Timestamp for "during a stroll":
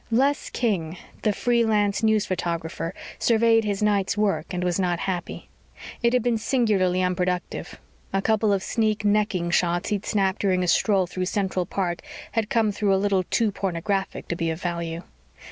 10.41-11.05